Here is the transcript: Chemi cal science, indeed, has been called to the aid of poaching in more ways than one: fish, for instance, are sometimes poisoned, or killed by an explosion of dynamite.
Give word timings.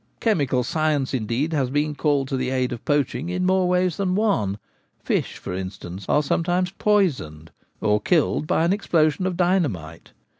Chemi 0.19 0.49
cal 0.49 0.63
science, 0.63 1.13
indeed, 1.13 1.53
has 1.53 1.69
been 1.69 1.93
called 1.93 2.27
to 2.29 2.35
the 2.35 2.49
aid 2.49 2.71
of 2.71 2.83
poaching 2.85 3.29
in 3.29 3.45
more 3.45 3.67
ways 3.69 3.97
than 3.97 4.15
one: 4.15 4.57
fish, 5.03 5.37
for 5.37 5.53
instance, 5.53 6.07
are 6.09 6.23
sometimes 6.23 6.71
poisoned, 6.71 7.51
or 7.81 8.01
killed 8.01 8.47
by 8.47 8.65
an 8.65 8.73
explosion 8.73 9.27
of 9.27 9.37
dynamite. 9.37 10.11